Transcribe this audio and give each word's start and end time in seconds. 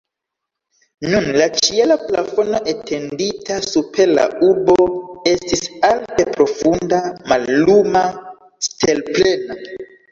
Nun 1.11 1.27
la 1.41 1.45
ĉiela 1.57 1.97
plafono 2.05 2.61
etendita 2.73 3.59
super 3.67 4.15
la 4.21 4.25
urbo 4.49 4.79
estis 5.35 5.65
alte 5.93 6.29
profunda, 6.35 7.05
malluma, 7.33 8.07
stelplena. 8.73 9.63